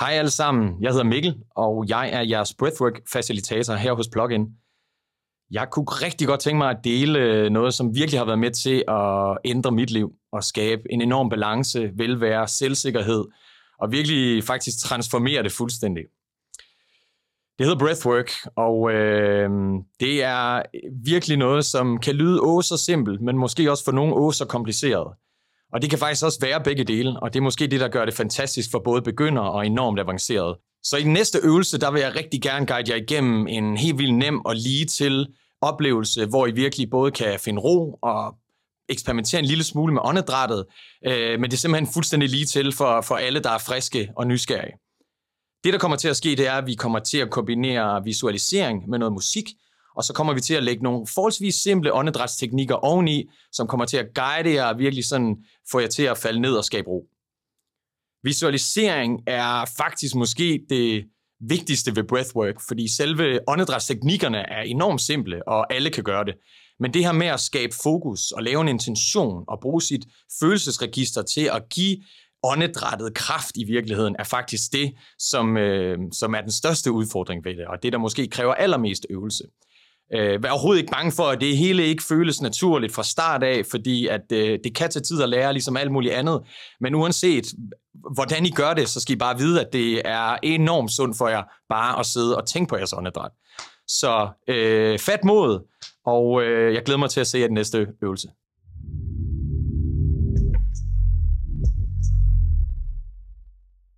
Hej 0.00 0.12
alle 0.12 0.30
sammen, 0.30 0.82
jeg 0.82 0.90
hedder 0.90 1.04
Mikkel, 1.04 1.36
og 1.56 1.84
jeg 1.88 2.10
er 2.12 2.22
jeres 2.22 2.54
breathwork-facilitator 2.62 3.74
her 3.74 3.92
hos 3.92 4.08
Plugin. 4.12 4.46
Jeg 5.50 5.68
kunne 5.70 5.86
rigtig 5.86 6.26
godt 6.26 6.40
tænke 6.40 6.58
mig 6.58 6.70
at 6.70 6.84
dele 6.84 7.18
øh, 7.18 7.50
noget, 7.50 7.74
som 7.74 7.94
virkelig 7.94 8.20
har 8.20 8.24
været 8.24 8.38
med 8.38 8.50
til 8.50 8.84
at 8.88 9.38
ændre 9.44 9.72
mit 9.72 9.90
liv 9.90 10.12
og 10.32 10.44
skabe 10.44 10.82
en 10.90 11.02
enorm 11.02 11.28
balance, 11.28 11.90
velvære, 11.94 12.48
selvsikkerhed 12.48 13.24
og 13.78 13.92
virkelig 13.92 14.44
faktisk 14.44 14.78
transformere 14.78 15.42
det 15.42 15.52
fuldstændig. 15.52 16.04
Det 17.58 17.66
hedder 17.66 17.78
breathwork, 17.78 18.30
og 18.56 18.92
øh, 18.92 19.50
det 20.00 20.24
er 20.24 20.62
virkelig 21.04 21.36
noget, 21.36 21.64
som 21.64 21.98
kan 21.98 22.14
lyde 22.14 22.40
åh 22.40 22.62
så 22.62 22.76
simpelt, 22.76 23.20
men 23.20 23.38
måske 23.38 23.70
også 23.70 23.84
for 23.84 23.92
nogle 23.92 24.14
åh 24.14 24.32
så 24.32 24.44
kompliceret. 24.44 25.14
Og 25.72 25.82
det 25.82 25.90
kan 25.90 25.98
faktisk 25.98 26.24
også 26.24 26.38
være 26.40 26.62
begge 26.64 26.84
dele, 26.84 27.20
og 27.22 27.32
det 27.32 27.38
er 27.38 27.42
måske 27.42 27.66
det, 27.66 27.80
der 27.80 27.88
gør 27.88 28.04
det 28.04 28.14
fantastisk 28.14 28.70
for 28.70 28.78
både 28.78 29.02
begyndere 29.02 29.50
og 29.50 29.66
enormt 29.66 30.00
avanceret. 30.00 30.56
Så 30.82 30.96
i 30.96 31.02
den 31.02 31.12
næste 31.12 31.38
øvelse, 31.42 31.78
der 31.78 31.90
vil 31.90 32.00
jeg 32.00 32.16
rigtig 32.16 32.42
gerne 32.42 32.66
guide 32.66 32.92
jer 32.92 32.96
igennem 32.96 33.46
en 33.46 33.76
helt 33.76 33.98
vildt 33.98 34.14
nem 34.14 34.44
og 34.44 34.54
lige 34.56 34.86
til 34.86 35.26
oplevelse, 35.60 36.26
hvor 36.26 36.46
I 36.46 36.50
virkelig 36.50 36.90
både 36.90 37.10
kan 37.10 37.40
finde 37.40 37.60
ro 37.60 37.98
og 38.02 38.34
eksperimentere 38.88 39.38
en 39.38 39.44
lille 39.44 39.64
smule 39.64 39.94
med 39.94 40.02
åndedrættet, 40.04 40.64
øh, 41.06 41.40
men 41.40 41.50
det 41.50 41.52
er 41.52 41.60
simpelthen 41.60 41.92
fuldstændig 41.92 42.28
lige 42.28 42.46
til 42.46 42.72
for, 42.72 43.00
for 43.00 43.14
alle, 43.14 43.40
der 43.40 43.50
er 43.50 43.58
friske 43.58 44.10
og 44.16 44.26
nysgerrige. 44.26 44.72
Det, 45.64 45.72
der 45.72 45.78
kommer 45.78 45.96
til 45.96 46.08
at 46.08 46.16
ske, 46.16 46.28
det 46.28 46.46
er, 46.46 46.52
at 46.52 46.66
vi 46.66 46.74
kommer 46.74 46.98
til 46.98 47.18
at 47.18 47.30
kombinere 47.30 48.04
visualisering 48.04 48.88
med 48.88 48.98
noget 48.98 49.12
musik, 49.12 49.44
og 49.98 50.04
så 50.04 50.12
kommer 50.12 50.34
vi 50.34 50.40
til 50.40 50.54
at 50.54 50.62
lægge 50.62 50.82
nogle 50.82 51.06
forholdsvis 51.14 51.54
simple 51.54 51.92
åndedrætsteknikker 51.92 52.74
oveni, 52.74 53.30
som 53.52 53.66
kommer 53.66 53.86
til 53.86 53.96
at 53.96 54.06
guide 54.14 54.54
jer 54.54 54.64
og 54.64 54.78
virkelig 54.78 55.04
sådan 55.04 55.36
få 55.70 55.80
jer 55.80 55.86
til 55.86 56.02
at 56.02 56.18
falde 56.18 56.40
ned 56.40 56.54
og 56.54 56.64
skabe 56.64 56.88
ro. 56.88 57.06
Visualisering 58.22 59.20
er 59.26 59.64
faktisk 59.76 60.14
måske 60.14 60.60
det 60.68 61.04
vigtigste 61.40 61.96
ved 61.96 62.04
breathwork, 62.04 62.54
fordi 62.68 62.94
selve 62.96 63.40
åndedrætsteknikkerne 63.48 64.38
er 64.38 64.62
enormt 64.62 65.00
simple, 65.00 65.48
og 65.48 65.74
alle 65.74 65.90
kan 65.90 66.04
gøre 66.04 66.24
det. 66.24 66.34
Men 66.80 66.94
det 66.94 67.04
her 67.04 67.12
med 67.12 67.26
at 67.26 67.40
skabe 67.40 67.72
fokus 67.82 68.32
og 68.32 68.42
lave 68.42 68.60
en 68.60 68.68
intention 68.68 69.44
og 69.48 69.60
bruge 69.60 69.82
sit 69.82 70.04
følelsesregister 70.40 71.22
til 71.22 71.50
at 71.52 71.62
give 71.70 71.96
åndedrættet 72.42 73.14
kraft 73.14 73.56
i 73.56 73.64
virkeligheden, 73.64 74.16
er 74.18 74.24
faktisk 74.24 74.72
det, 74.72 74.94
som, 75.18 75.56
øh, 75.56 75.98
som 76.12 76.34
er 76.34 76.40
den 76.40 76.52
største 76.52 76.92
udfordring 76.92 77.44
ved 77.44 77.56
det, 77.56 77.66
og 77.66 77.82
det, 77.82 77.92
der 77.92 77.98
måske 77.98 78.28
kræver 78.28 78.54
allermest 78.54 79.06
øvelse. 79.10 79.44
Øh, 80.14 80.42
vær 80.42 80.50
overhovedet 80.50 80.80
ikke 80.80 80.92
bange 80.92 81.12
for, 81.12 81.24
at 81.24 81.40
det 81.40 81.56
hele 81.56 81.86
ikke 81.86 82.02
føles 82.02 82.40
naturligt 82.40 82.94
fra 82.94 83.02
start 83.02 83.42
af, 83.42 83.62
fordi 83.70 84.06
at 84.06 84.32
øh, 84.32 84.58
det 84.64 84.74
kan 84.74 84.90
tage 84.90 85.02
tid 85.02 85.22
at 85.22 85.28
lære, 85.28 85.52
ligesom 85.52 85.76
alt 85.76 85.92
muligt 85.92 86.14
andet. 86.14 86.40
Men 86.80 86.94
uanset 86.94 87.44
hvordan 88.14 88.46
I 88.46 88.50
gør 88.50 88.74
det, 88.74 88.88
så 88.88 89.00
skal 89.00 89.14
I 89.14 89.18
bare 89.18 89.38
vide, 89.38 89.60
at 89.60 89.72
det 89.72 90.02
er 90.04 90.36
enormt 90.42 90.92
sundt 90.92 91.18
for 91.18 91.28
jer 91.28 91.42
bare 91.68 91.98
at 91.98 92.06
sidde 92.06 92.36
og 92.36 92.46
tænke 92.46 92.68
på 92.68 92.76
jeres 92.76 92.92
åndedræt. 92.92 93.30
Så 93.88 94.28
øh, 94.48 94.98
fat 94.98 95.24
mod, 95.24 95.66
og 96.06 96.42
øh, 96.42 96.74
jeg 96.74 96.82
glæder 96.82 96.98
mig 96.98 97.10
til 97.10 97.20
at 97.20 97.26
se 97.26 97.38
jer 97.38 97.46
den 97.46 97.54
næste 97.54 97.86
øvelse. 98.02 98.28